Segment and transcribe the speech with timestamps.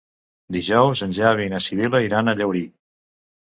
[0.55, 2.65] Dijous en Xavi i na Sibil·la iran a Llaurí.